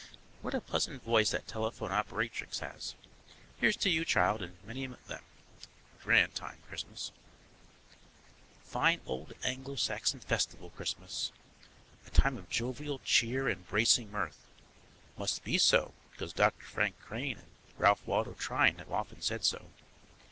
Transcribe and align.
What 0.41 0.55
a 0.55 0.61
pleasant 0.61 1.03
voice 1.03 1.29
that 1.29 1.45
telephone 1.45 1.91
operatrix 1.91 2.57
has. 2.61 2.95
Here's 3.59 3.77
to 3.77 3.89
you, 3.91 4.03
child, 4.03 4.41
and 4.41 4.57
many 4.65 4.83
of 4.83 5.05
them. 5.05 5.21
Grand 6.01 6.33
time, 6.33 6.57
Christmas. 6.67 7.11
Fine 8.63 9.01
old 9.05 9.33
Anglo 9.43 9.75
Saxon 9.75 10.19
festival, 10.19 10.71
Christmas. 10.71 11.31
A 12.07 12.09
time 12.09 12.35
of 12.37 12.49
jovial 12.49 12.97
cheer 13.05 13.47
and 13.47 13.67
bracing 13.67 14.09
mirth. 14.11 14.39
Must 15.19 15.43
be 15.43 15.59
so, 15.59 15.93
because 16.09 16.33
Doctor 16.33 16.65
Frank 16.65 16.97
Crane 16.99 17.37
and 17.37 17.47
Ralph 17.77 18.01
Waldo 18.07 18.33
Trine 18.33 18.79
have 18.79 18.91
often 18.91 19.21
said 19.21 19.45
so. 19.45 19.65